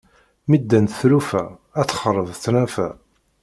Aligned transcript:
Mi 0.47 0.57
d-ddant 0.57 0.95
tlufa 0.99 1.43
ad 1.79 1.87
texreb 1.87 2.27
tnafa. 2.43 2.87